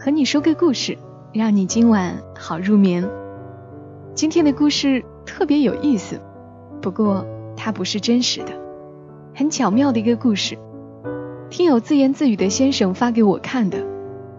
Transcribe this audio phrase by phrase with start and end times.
[0.00, 0.96] 和你说个故事，
[1.32, 3.04] 让你今晚好入眠。
[4.14, 6.20] 今天的故事特别有意思，
[6.80, 8.52] 不过它不是真实的，
[9.34, 10.56] 很巧妙的一个故事。
[11.50, 13.84] 听友自言自语的先生发给我看的，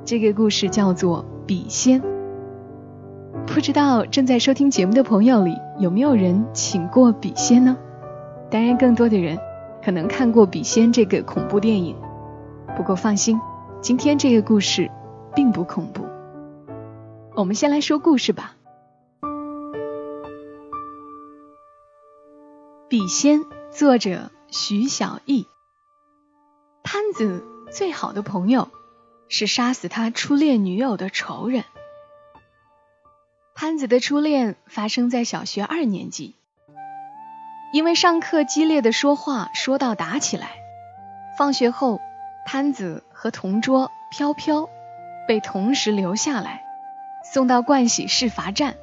[0.05, 2.01] 这个故事叫做《笔仙》。
[3.45, 7.75] 不知道正在收听节目的朋友里有没有人请过笔仙呢？
[8.49, 9.37] 当然，更多的人
[9.83, 11.97] 可能看过《笔仙》这个恐怖电影。
[12.77, 13.37] 不过放心，
[13.81, 14.89] 今天这个故事
[15.39, 16.05] 并不恐怖。
[17.33, 18.57] 我们先来说故事吧。
[22.89, 23.39] 《笔仙》
[23.71, 25.47] 作者徐小艺。
[26.83, 28.67] 潘子最好的朋友
[29.29, 31.63] 是杀死他初恋女友的仇人。
[33.55, 36.35] 潘子的初恋发生在小学二年级，
[37.71, 40.49] 因为上课激烈的说话，说到打起来。
[41.37, 42.01] 放学后，
[42.45, 44.67] 潘子和同桌飘飘
[45.29, 46.63] 被同时留下来，
[47.23, 48.77] 送到盥洗室罚站。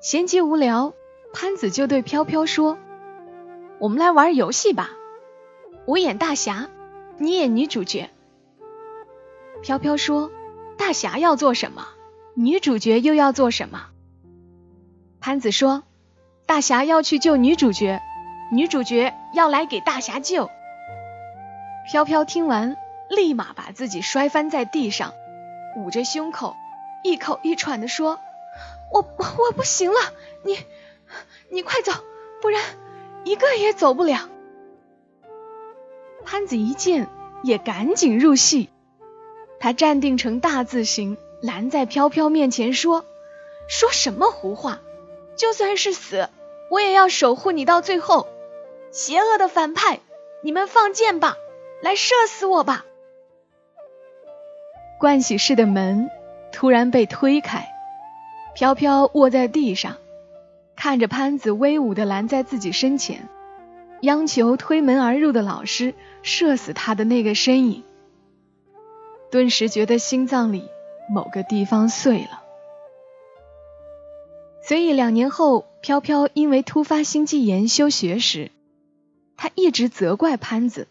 [0.00, 0.94] 闲极无聊，
[1.32, 2.76] 潘子就对飘飘说
[3.78, 4.90] ：“我们来玩游戏吧，
[5.84, 6.68] 我演大侠，
[7.18, 8.10] 你演女主角。”
[9.62, 10.32] 飘飘说
[10.76, 11.86] ：“大侠要做什么？”
[12.34, 13.90] 女主角又要做什么？
[15.20, 15.84] 潘子说
[16.46, 18.00] ：“大侠要去救女主角，
[18.50, 20.50] 女主角要来给大侠救。”
[21.86, 22.76] 飘飘听完，
[23.08, 25.14] 立马把自己摔翻在地上，
[25.76, 26.56] 捂着胸口，
[27.04, 28.18] 一口一喘的说
[28.92, 29.98] ：“我我不行了，
[30.42, 30.58] 你
[31.50, 31.92] 你快走，
[32.42, 32.62] 不然
[33.24, 34.28] 一个也走不了。”
[36.24, 37.08] 潘子一见，
[37.42, 38.70] 也赶紧入戏，
[39.60, 41.16] 他站定成大字形。
[41.42, 43.04] 拦在飘飘面前说
[43.68, 44.80] ：“说什么胡话！
[45.36, 46.30] 就算是死，
[46.70, 48.26] 我也要守护你到最后。
[48.90, 50.00] 邪恶的反派，
[50.42, 51.36] 你们放箭吧，
[51.82, 52.86] 来射死我吧！”
[55.00, 56.10] 盥洗室的门
[56.52, 57.68] 突然被推开，
[58.54, 59.96] 飘飘卧在地上，
[60.74, 63.28] 看着潘子威武的拦在自己身前，
[64.02, 67.82] 央求推门而入的老师射死他的那个身影，
[69.30, 70.68] 顿时觉得心脏里。
[71.08, 72.42] 某个地方碎了，
[74.60, 78.50] 所以两年后，飘飘因为突发心肌炎休学时，
[79.36, 80.88] 他一直责怪潘子，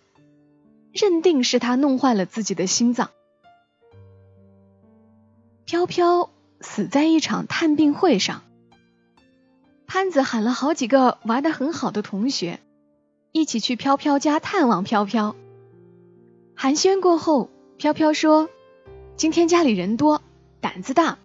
[0.94, 3.10] 认定是他弄坏了自己的心脏。
[5.66, 6.30] 飘飘
[6.62, 8.44] 死在一场探病会上，
[9.88, 12.60] 潘子喊了好几个玩的很好的同学，
[13.32, 15.36] 一起去飘飘家探望飘飘。
[16.56, 18.48] 寒暄过后，飘飘说。
[19.16, 20.22] 今天家里人多，
[20.62, 21.18] 胆子大，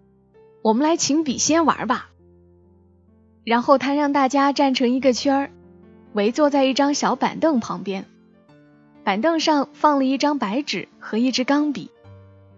[0.63, 2.09] 我们来请笔仙玩吧。
[3.43, 5.51] 然后他让大家站成一个圈儿，
[6.13, 8.05] 围坐在一张小板凳旁边，
[9.03, 11.91] 板凳上放了一张白纸和一支钢笔。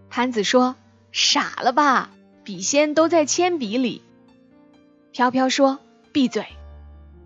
[0.10, 0.76] 潘子说
[1.14, 2.10] ：“傻了吧，
[2.44, 4.02] 笔仙都在铅笔里。”
[5.14, 5.80] 飘飘说
[6.12, 6.46] ：“闭嘴，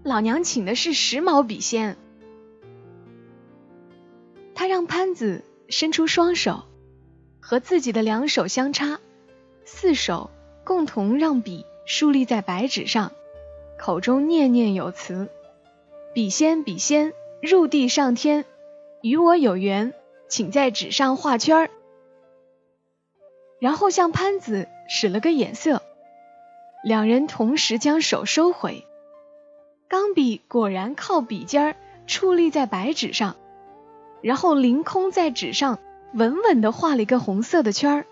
[0.04, 1.98] 老娘请的是时髦笔仙。”
[4.54, 6.66] 他让潘子伸出双手。
[7.40, 9.00] 和自己的两手相插，
[9.64, 10.32] 四手
[10.66, 13.14] 共同让笔竖立在白纸上，
[13.80, 15.30] 口中念念有词
[16.14, 18.44] ：“笔仙，笔仙，入地上天，
[19.02, 19.94] 与我有缘，
[20.28, 21.70] 请在纸上画圈儿。”
[23.60, 25.82] 然后向潘子使了个眼色，
[26.84, 28.86] 两人同时将手收回，
[29.88, 31.76] 钢笔果然靠笔尖儿
[32.08, 33.36] 矗立在白纸上，
[34.22, 35.80] 然后凌空在纸上。
[36.14, 38.06] 稳稳地画了一个红色的圈儿，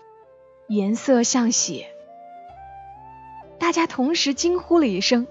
[0.68, 1.88] 颜色像血。
[3.58, 5.26] 大家同时惊呼了一声，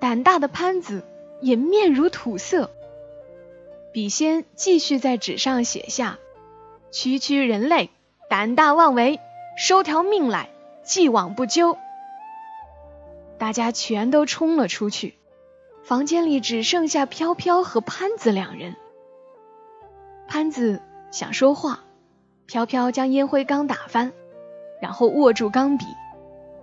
[0.00, 1.04] 胆大的潘子
[1.42, 2.70] 也面如土色。
[3.92, 6.18] 笔仙继续在纸上写下
[6.90, 7.90] ：“区区人类，
[8.30, 9.20] 胆大妄为，
[9.56, 10.48] 收条命来，
[10.82, 11.78] 既往不咎。”
[13.38, 15.14] 大家全都冲了出去，
[15.82, 18.76] 房间里只剩下飘飘和潘子两人。
[20.28, 20.80] 潘子。
[21.10, 21.80] 想说话，
[22.46, 24.14] 飘飘将烟灰缸打翻，
[24.80, 25.84] 然后握住钢笔，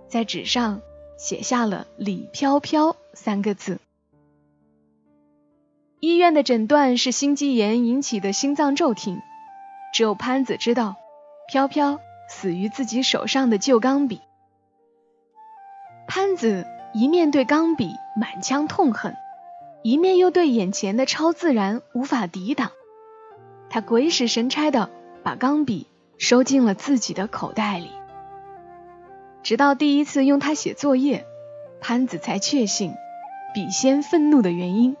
[0.08, 0.80] 在纸上
[1.16, 3.78] 写下了“李飘飘”三个字。
[6.00, 9.20] 医院的诊断是心肌炎引起的心脏骤停，
[9.94, 10.96] 只有潘子知道，
[11.46, 12.00] 飘飘
[12.30, 14.20] 死于自己手上的旧钢笔。
[16.06, 19.16] 潘子一面对钢笔满腔痛恨，
[19.82, 22.70] 一面又对眼前的超自然无法抵挡。
[23.68, 24.90] 他鬼使神差的
[25.24, 25.88] 把钢笔
[26.18, 27.90] 收进了自己的口袋里。
[29.42, 31.26] 直到第一次用它写作业，
[31.80, 32.92] 潘子才确信
[33.52, 34.96] 笔仙愤怒的原因。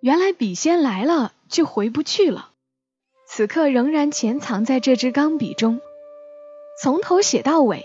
[0.00, 2.50] 原来笔仙来了就回不去了，
[3.36, 5.80] 此刻仍然潜藏在这支钢笔中，
[6.80, 7.84] 从头写到尾，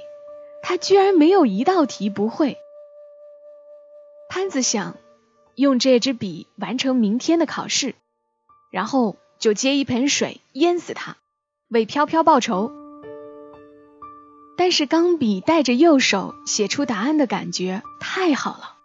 [0.61, 2.55] 他居然没有一道题不会。
[4.29, 4.95] 潘子想
[5.55, 7.95] 用这支笔完成明天的考试，
[8.69, 11.17] 然后就接一盆水淹死他，
[11.67, 12.71] 为飘飘报仇。
[14.55, 18.75] 但是钢笔带着右手写出答案的感觉太好了。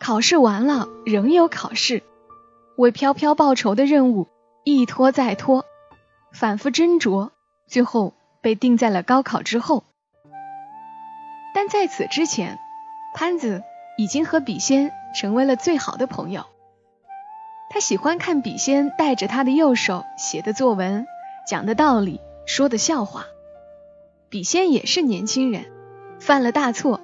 [0.00, 2.02] 考试完了，仍有考试，
[2.76, 4.26] 为飘飘报仇的任务
[4.68, 5.64] 一拖再拖，
[6.32, 7.30] 反复斟酌，
[7.68, 9.84] 最后被定在了高考之后。
[11.54, 12.58] 但在此之前，
[13.14, 13.62] 潘子
[13.96, 16.46] 已经和笔仙成为了最好的朋友。
[17.70, 21.06] 他喜欢看笔仙带着他的右手写的作文、
[21.46, 23.26] 讲的道理、说的笑话。
[24.28, 25.66] 笔仙也是年轻人，
[26.18, 27.00] 犯了大错，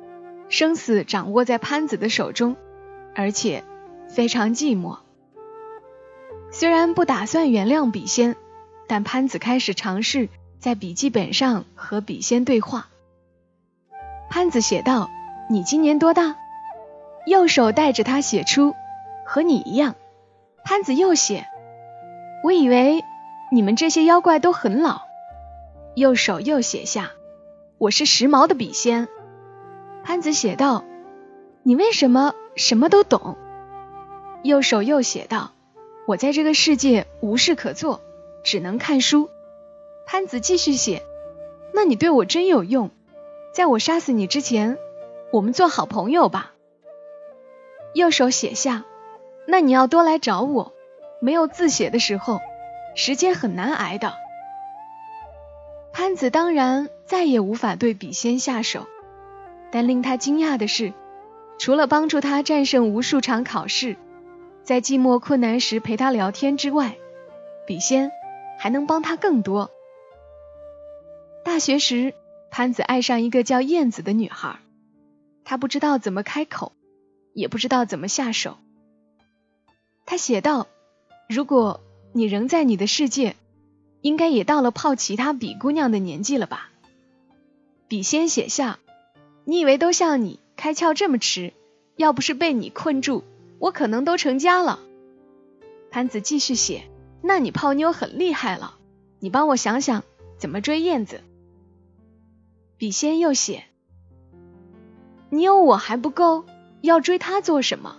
[0.49, 2.57] 生死掌握在潘子的手中，
[3.15, 3.63] 而且
[4.09, 4.99] 非常寂寞。
[6.53, 8.37] 虽然不打算原谅笔仙，
[8.87, 10.29] 但潘子开始尝试
[10.59, 12.89] 在笔记本上和笔仙对话。
[14.29, 15.11] 潘子写道
[15.49, 16.37] ：“你今年多大？”
[17.27, 18.75] 右手带着他写出
[19.27, 19.95] ：“和你一样。”
[20.63, 21.47] 潘子又写
[22.45, 23.03] ：“我以为
[23.51, 25.01] 你们这些妖怪都很老。”
[25.97, 27.13] 右手又写下
[27.79, 29.09] ：“我是时髦的笔仙。”
[30.05, 30.85] 潘子写道
[31.65, 33.39] ：“你为什么什么都懂？”
[34.45, 35.53] 右手又写道
[36.07, 38.01] ：“我在这个世界无事可做，
[38.43, 39.31] 只能看书。”
[40.07, 41.03] 潘子继续写
[41.73, 42.91] ：“那你对我真有用，
[43.53, 44.79] 在我杀死你之前，
[45.33, 46.53] 我们做好朋友吧。”
[47.95, 48.85] 右手写下
[49.47, 50.73] ：“那你要多来找我，
[51.21, 52.41] 没有字写的时候，
[52.97, 54.15] 时间很难挨的。”
[55.93, 58.87] 潘子当然再也无法对笔仙下手，
[59.71, 60.93] 但令他惊讶的是，
[61.59, 63.97] 除了帮助他战胜无数场考试，
[64.65, 66.97] 在寂寞困难时陪他聊天之外，
[67.67, 68.11] 笔仙
[68.59, 69.71] 还能帮他更多。
[71.45, 72.15] 大学时，
[72.51, 74.59] 潘子爱上一个叫燕子的女孩，
[75.45, 76.73] 他不知道怎么开口，
[77.35, 78.59] 也不知道怎么下手。
[80.07, 80.67] 他写道
[81.29, 81.81] ：“如果
[82.13, 83.37] 你仍在你的世界。”
[84.03, 86.73] 应该也到了泡其他笔姑娘的年纪了吧？
[87.87, 88.81] 笔仙写下
[89.47, 91.53] ：“你以为都像你开窍这么迟？
[91.95, 93.23] 要不是被你困住，
[93.63, 94.81] 我可能都成家了。”
[95.93, 96.83] 潘子继续写
[97.23, 98.75] ：“那你泡妞很厉害了，
[99.21, 100.03] 你帮我想想
[100.37, 101.21] 怎么追燕子。”
[102.77, 103.63] 笔仙又写
[105.31, 106.45] ：“你有我还不够，
[106.81, 107.99] 要追她做什么？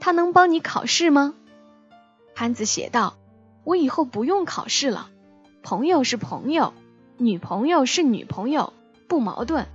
[0.00, 1.34] 她能帮你考试吗？”
[2.34, 3.18] 潘子写道
[3.64, 5.10] ：“我以后不用考试了。”
[5.62, 6.72] 朋友是朋友，
[7.18, 8.72] 女朋友是女朋友，
[9.06, 9.66] 不矛盾。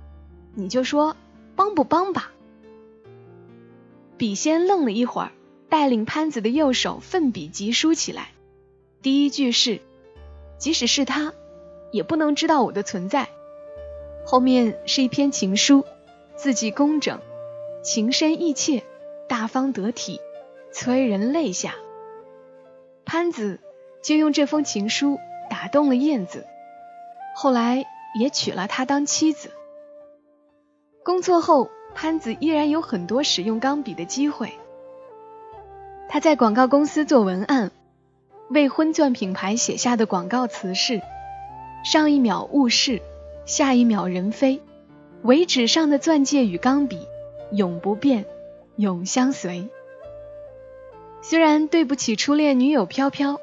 [0.54, 1.16] 你就说
[1.54, 2.32] 帮不帮吧。
[4.20, 5.32] 笔仙愣了一会儿，
[5.70, 8.32] 带领潘子的右手奋笔疾书起来。
[9.00, 9.80] 第一句是
[10.60, 11.32] ：“即使是他，
[11.90, 13.28] 也不能知道我的存在。”
[14.26, 15.86] 后面是一篇情书，
[16.36, 17.18] 字迹工整，
[17.82, 18.82] 情深意切，
[19.26, 20.20] 大方得体，
[20.70, 21.76] 催人泪下。
[23.06, 23.58] 潘子
[24.02, 25.18] 就用这封情书。
[25.48, 26.44] 打动了燕子，
[27.34, 27.86] 后来
[28.20, 29.50] 也娶了她当妻子。
[31.02, 34.52] 工作后，潘子依然有很多使用钢笔的机会。
[36.08, 37.70] 他在广告公司做文案，
[38.48, 41.00] 为婚钻品牌写下的广告词是
[41.84, 43.00] ：“上一秒物是，
[43.46, 44.60] 下一秒人非，
[45.22, 47.06] 唯纸上的钻戒与钢笔，
[47.52, 48.24] 永不变，
[48.76, 49.68] 永相随。”
[51.22, 53.38] 虽然对不起初恋女友飘飘。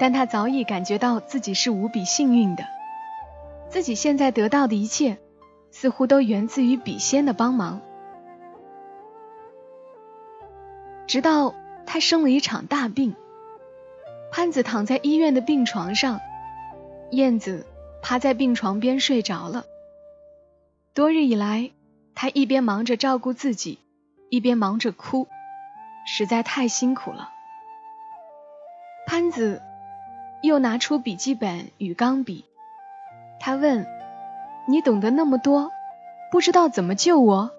[0.00, 2.64] 但他早已感觉到自己是无比幸运的，
[3.68, 5.18] 自己现在得到的一切，
[5.72, 7.80] 似乎都源自于笔仙的帮忙。
[11.08, 13.16] 直到他生了一场大病，
[14.30, 16.20] 潘子躺在医院的病床上，
[17.10, 17.66] 燕子
[18.00, 19.64] 趴在病床边睡着了。
[20.94, 21.72] 多日以来，
[22.14, 23.80] 他一边忙着照顾自己，
[24.30, 25.26] 一边忙着哭，
[26.06, 27.30] 实在太辛苦了。
[29.08, 29.60] 潘子。
[30.44, 32.44] 又拿出笔记本与钢笔，
[33.38, 33.86] 他问
[34.66, 35.70] ：“你懂得那么多，
[36.30, 37.50] 不知道怎么救我？”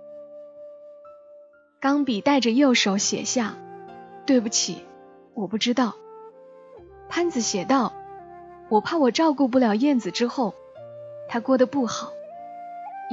[1.79, 3.55] 钢笔带着右手写下
[4.25, 4.85] ：“对不起，
[5.33, 5.95] 我不知道。”
[7.09, 7.93] 潘子写道
[8.69, 10.55] ：“我怕我照顾不了燕子之后，
[11.27, 12.13] 他过得不好。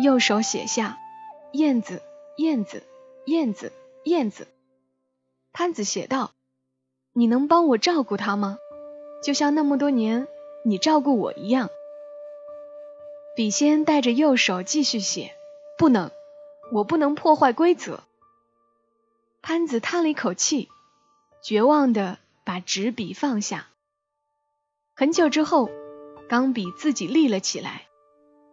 [0.03, 0.99] 右手写下
[1.53, 2.01] “燕子，
[2.37, 2.85] 燕子，
[3.27, 3.73] 燕子，
[4.05, 4.47] 燕子”。
[5.53, 6.31] 潘子写道
[7.13, 8.57] ：“你能帮我照顾他吗？
[9.23, 10.29] 就像那么多年
[10.65, 11.69] 你照顾我一样。”
[13.37, 15.33] 笔仙带着右手继续写
[15.79, 16.11] ：“不能，
[16.73, 18.03] 我不能破坏规则。”
[19.41, 20.69] 潘子叹了一口气，
[21.43, 23.69] 绝望的把纸笔放下。
[24.95, 25.71] 很久之后，
[26.29, 27.87] 钢笔自己立了起来，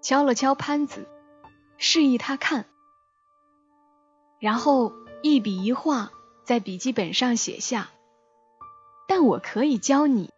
[0.02, 1.08] 敲了敲潘子，
[1.78, 2.66] 示意他看，
[4.40, 4.94] 然后
[5.24, 6.12] 一笔一画
[6.46, 7.90] 在笔记本上写下
[9.10, 10.30] ：“但我可以教你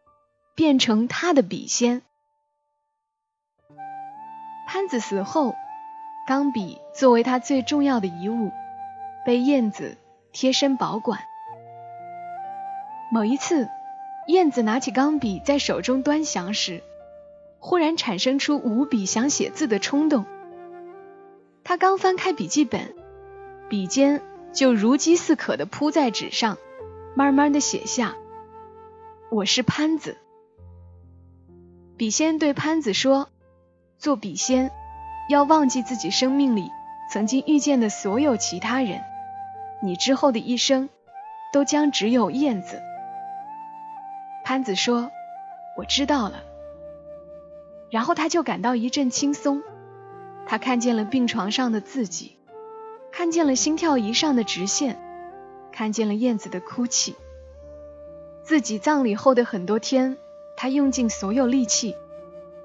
[0.55, 2.01] 变成他的笔仙。”
[4.71, 5.55] 潘子死后，
[6.27, 8.51] 钢笔作为他最重要的遗物，
[9.25, 9.97] 被燕子
[10.31, 11.21] 贴身保管。
[13.11, 13.67] 某一次。
[14.27, 16.83] 燕子拿起钢笔在手中端详时，
[17.57, 20.23] 忽然产生出无比想写字的冲动。
[21.63, 22.93] 他刚翻开笔记本，
[23.69, 24.21] 笔尖
[24.53, 26.59] 就如饥似渴地扑在纸上，
[27.15, 28.13] 慢慢地写下
[29.31, 30.17] ：“我是潘子。”
[31.97, 33.29] 笔仙对潘子说
[33.99, 34.71] ：“做笔仙，
[35.27, 36.71] 要忘记自己生命里
[37.11, 39.03] 曾经遇见的所有其他人，
[39.81, 40.87] 你之后的一生
[41.51, 42.81] 都将只有燕子。”
[44.45, 45.11] 潘子说
[45.77, 46.43] ：“我知道了。”
[47.91, 49.61] 然后他就感到一阵轻松。
[50.45, 52.37] 他看见了病床上的自己，
[53.11, 54.97] 看见了心跳仪上的直线，
[55.73, 57.15] 看见了燕子的哭泣。
[58.43, 60.17] 自己葬礼后的很多天，
[60.55, 61.95] 他用尽所有力气，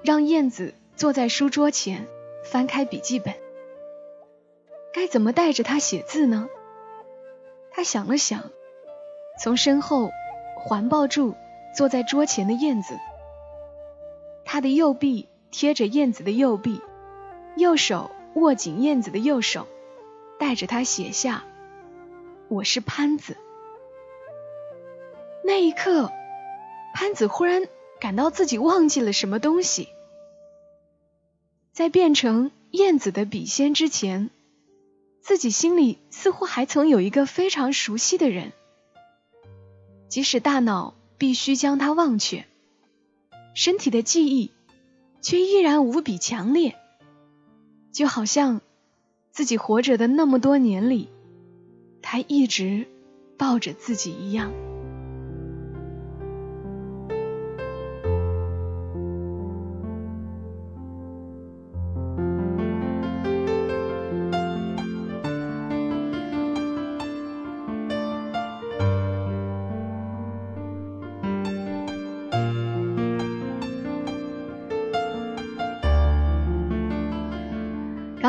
[0.01, 2.07] 让燕子坐在书桌前，
[2.43, 3.33] 翻开笔记本。
[4.93, 6.47] 该怎么带着他写字呢？
[7.71, 8.51] 他想了想，
[9.41, 10.11] 从身后
[10.57, 11.35] 环抱住。
[11.75, 12.97] 坐在桌前的燕子，
[14.45, 16.79] 他的右臂贴着燕子的右臂，
[17.57, 19.67] 右手握紧燕子的右手，
[20.39, 21.43] 带着他写下
[22.47, 23.35] ：“我是潘子。”
[25.43, 26.09] 那一刻，
[26.93, 27.67] 潘子忽然
[27.99, 29.89] 感到自己忘记了什么东西。
[31.75, 34.31] 在变成燕子的笔仙之前，
[35.21, 38.51] 自己心里似乎还曾有一个非常熟悉的人，
[40.09, 40.95] 即使大脑。
[41.17, 42.45] 必须将它忘却，
[43.53, 44.51] 身体的记忆
[45.21, 46.75] 却依然无比强烈，
[47.93, 48.59] 就好像
[49.31, 51.07] 自己活着的那么多年里，
[52.01, 52.85] 他一直
[53.37, 54.51] 抱着自己一样。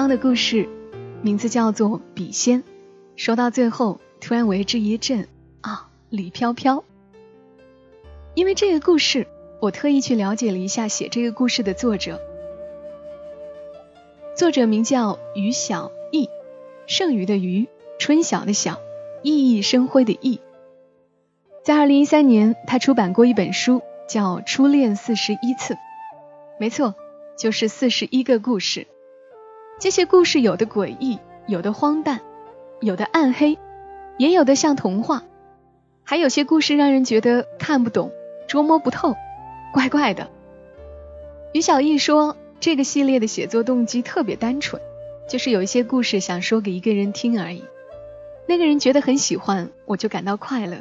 [0.08, 0.68] 的故事
[1.22, 2.62] 名字叫做《笔仙》，
[3.16, 5.26] 说到最后突然为之一震
[5.60, 5.88] 啊！
[6.10, 6.84] 李飘飘，
[8.34, 9.26] 因为这个故事，
[9.60, 12.20] 我特意去了解了一下写这个故事的作者，
[14.36, 16.28] 作者名叫于小艺，
[16.86, 17.66] 剩余的余，
[17.98, 18.78] 春晓的晓，
[19.22, 20.38] 熠熠生辉的熠。
[21.64, 25.74] 在二零一三年，他出版过一本书，叫《初恋四十一次》，
[26.60, 26.94] 没错，
[27.36, 28.86] 就是四十一个故事。
[29.78, 32.20] 这些故事有的诡异，有的荒诞，
[32.80, 33.58] 有的暗黑，
[34.16, 35.22] 也有的像童话，
[36.02, 38.10] 还有些故事让人觉得看不懂、
[38.48, 39.14] 捉摸不透，
[39.74, 40.30] 怪怪的。
[41.52, 44.80] 于小艺说，这个系列的写作动机特别单纯，
[45.28, 47.62] 就是有一些故事想说给一个人听而已，
[48.46, 50.78] 那个人觉得很喜欢，我就感到快乐。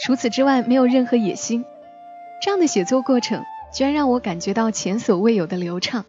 [0.00, 1.64] 除此之外，没有任何野心。
[2.40, 3.44] 这样的写作过程，
[3.74, 6.06] 居然让我感觉到前所未有的流畅。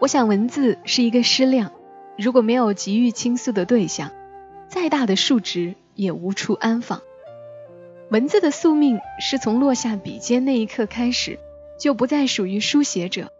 [0.00, 1.72] 我想，文字是一个矢量，
[2.16, 4.10] 如果没有急于倾诉的对象，
[4.66, 7.02] 再大的数值也无处安放。
[8.10, 11.38] 文字的宿命是从落下笔尖那一刻开始，
[11.78, 13.30] 就不再属于书写者，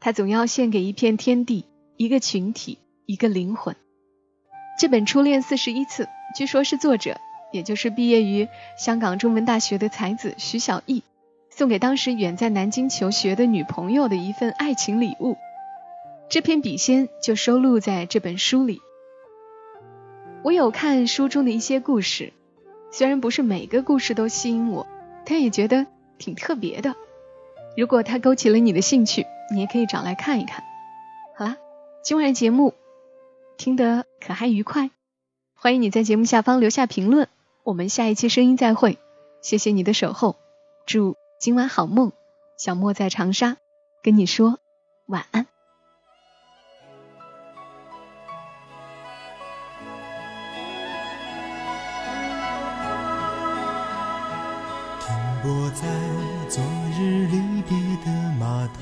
[0.00, 1.66] 它总要献给一片天地、
[1.96, 3.76] 一个群体、一个灵魂。
[4.80, 6.06] 这本《初恋四十一次》，
[6.36, 7.20] 据说是作者，
[7.52, 11.04] 也就是毕业于香港中文大学的才子徐小艺，
[11.48, 15.36] 送给当时远在南京求学的女朋友的一份爱情礼物。
[16.32, 18.80] 这篇笔仙就收录在这本书里。
[20.42, 22.32] 我有看书中的一些故事，
[22.90, 24.86] 虽然不是每个故事都吸引我，
[25.26, 25.86] 但也觉得
[26.16, 26.94] 挺特别的。
[27.76, 30.64] 如果它勾起了你的兴趣，你也可以找来看一看。
[31.36, 31.58] 好啦，
[32.02, 32.72] 今晚的节目
[33.58, 34.90] 听得可还愉快？
[35.54, 37.28] 欢迎你在节目下方留下评论。
[37.62, 38.96] 我们下一期声音再会，
[39.42, 40.36] 谢谢你的守候，
[40.86, 42.10] 祝今晚好梦。
[42.56, 43.58] 小莫在长沙
[44.02, 44.58] 跟你说
[45.04, 45.51] 晚安。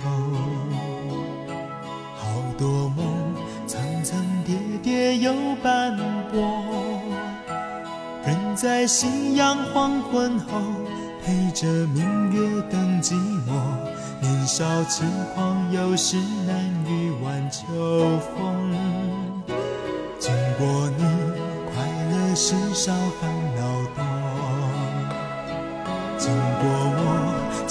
[0.03, 0.11] 头，
[2.17, 2.27] 好
[2.59, 3.35] 多梦
[3.67, 5.33] 层层叠叠又
[5.63, 5.97] 斑
[6.33, 6.41] 驳，
[8.27, 10.61] 人在夕阳黄昏后。
[11.23, 13.13] 陪着明月等寂
[13.47, 13.53] 寞，
[14.23, 16.17] 年少轻狂，有时
[16.47, 16.57] 难
[16.89, 17.63] 御晚秋
[18.35, 18.75] 风。
[20.19, 21.05] 经过你，
[21.71, 23.61] 快乐时少烦恼
[23.95, 24.03] 多；
[26.17, 26.65] 经过
[26.97, 27.05] 我，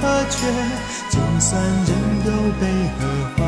[0.00, 0.46] 何缺，
[1.10, 1.90] 就算人
[2.26, 2.30] 有
[2.60, 2.62] 悲
[2.98, 3.00] 和
[3.36, 3.38] 欢，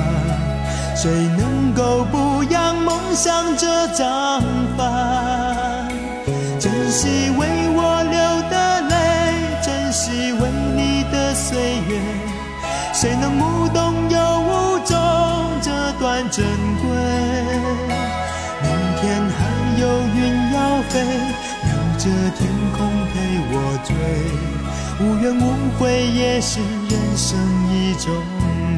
[0.96, 4.42] 谁能够不扬梦想这张
[4.76, 5.88] 帆？
[6.58, 7.40] 珍惜为
[7.74, 8.18] 我流
[8.50, 8.54] 的
[8.88, 8.94] 泪，
[9.62, 11.58] 珍惜为你的岁
[11.88, 12.00] 月，
[12.92, 14.96] 谁能无动又无衷
[15.60, 16.44] 这段珍
[16.80, 16.88] 贵？
[18.62, 18.70] 明
[19.00, 19.40] 天还
[19.80, 19.82] 有
[20.14, 20.56] 云要
[20.88, 20.92] 飞，
[21.64, 22.04] 留着
[22.38, 22.40] 天
[22.76, 22.78] 空
[23.12, 23.14] 陪
[23.50, 23.90] 我追。
[25.02, 27.36] 无怨无悔也是人生
[27.72, 28.14] 一种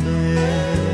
[0.03, 0.94] 美。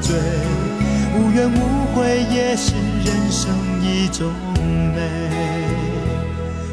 [0.00, 0.16] 醉，
[1.16, 4.32] 无怨无悔也是人生一种
[4.94, 5.00] 美。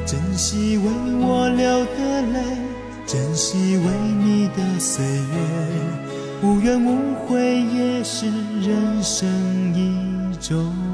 [0.05, 0.83] 珍惜为
[1.19, 2.39] 我流的泪，
[3.07, 3.83] 珍惜为
[4.23, 8.27] 你的岁月，无怨无悔也是
[8.61, 9.27] 人生
[9.73, 10.84] 一种。